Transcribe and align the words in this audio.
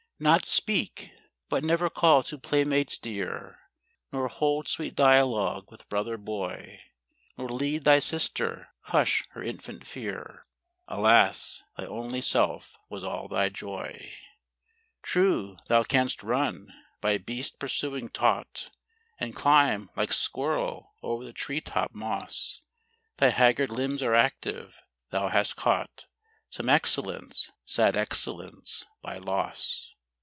Not 0.23 0.45
speak! 0.45 1.11
what 1.49 1.63
never 1.63 1.89
call 1.89 2.21
to 2.25 2.37
playmates 2.37 2.99
dear, 2.99 3.57
Nor 4.11 4.27
hold 4.27 4.67
sweet 4.67 4.93
dialogue 4.93 5.71
with 5.71 5.89
brother 5.89 6.15
boy; 6.15 6.79
Nor 7.39 7.49
lead 7.49 7.85
thy 7.85 7.97
sister, 7.97 8.67
hush 8.81 9.23
her 9.31 9.41
infant 9.41 9.87
fear;— 9.87 10.45
Alas; 10.87 11.63
thy 11.75 11.85
only 11.85 12.21
self 12.21 12.77
was 12.87 13.03
all 13.03 13.27
thy 13.27 13.49
joy. 13.49 13.81
POLAND, 13.81 13.93
ty 13.97 13.97
9 13.97 14.11
True 15.01 15.57
thou 15.69 15.81
canst 15.83 16.21
run, 16.21 16.71
by 17.01 17.17
beast 17.17 17.57
pursuing 17.57 18.07
taught, 18.07 18.69
And 19.19 19.35
climb, 19.35 19.89
like 19.95 20.13
squirrel 20.13 20.93
o'er 21.03 21.23
the 21.25 21.33
tree 21.33 21.61
top 21.61 21.95
moss; 21.95 22.61
Thy 23.17 23.29
haggard 23.29 23.71
limbs 23.71 24.03
are 24.03 24.13
active, 24.13 24.83
thou 25.09 25.29
hast 25.29 25.55
caught 25.55 26.05
Some 26.51 26.69
excellence, 26.69 27.49
sad 27.65 27.97
excellence, 27.97 28.85
by 29.01 29.17
loss. 29.17 29.87